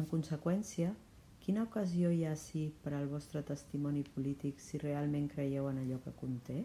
En 0.00 0.06
conseqüència, 0.08 0.88
¿quina 1.44 1.62
ocasió 1.68 2.10
hi 2.16 2.20
ha 2.26 2.34
ací 2.40 2.64
per 2.82 2.92
al 2.98 3.08
vostre 3.14 3.42
testimoni 3.52 4.04
polític 4.18 4.60
si 4.66 4.84
realment 4.86 5.32
creieu 5.36 5.72
en 5.74 5.84
allò 5.86 6.00
que 6.08 6.14
conté? 6.24 6.62